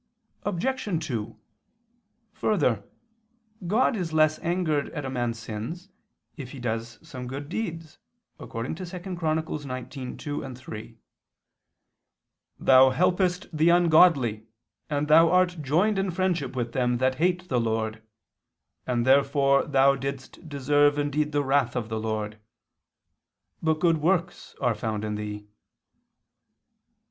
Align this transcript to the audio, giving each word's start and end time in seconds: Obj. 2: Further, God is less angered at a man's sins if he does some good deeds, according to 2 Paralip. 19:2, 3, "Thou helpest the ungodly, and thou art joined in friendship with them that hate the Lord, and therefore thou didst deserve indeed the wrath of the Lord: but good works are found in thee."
Obj. 0.41 1.05
2: 1.07 1.37
Further, 2.33 2.83
God 3.67 3.95
is 3.95 4.11
less 4.11 4.39
angered 4.39 4.89
at 4.93 5.05
a 5.05 5.11
man's 5.11 5.37
sins 5.37 5.89
if 6.37 6.53
he 6.53 6.59
does 6.59 6.97
some 7.07 7.27
good 7.27 7.47
deeds, 7.49 7.99
according 8.39 8.73
to 8.73 8.85
2 8.87 8.97
Paralip. 8.97 9.43
19:2, 9.45 10.57
3, 10.57 10.97
"Thou 12.59 12.89
helpest 12.89 13.45
the 13.55 13.69
ungodly, 13.69 14.47
and 14.89 15.07
thou 15.07 15.29
art 15.29 15.57
joined 15.61 15.99
in 15.99 16.09
friendship 16.09 16.55
with 16.55 16.71
them 16.73 16.97
that 16.97 17.19
hate 17.21 17.47
the 17.47 17.59
Lord, 17.61 18.01
and 18.87 19.05
therefore 19.05 19.65
thou 19.67 19.95
didst 19.95 20.49
deserve 20.49 20.97
indeed 20.97 21.31
the 21.31 21.43
wrath 21.43 21.75
of 21.75 21.89
the 21.89 21.99
Lord: 21.99 22.39
but 23.61 23.79
good 23.79 23.97
works 23.99 24.55
are 24.59 24.73
found 24.73 25.05
in 25.05 25.13
thee." 25.13 25.45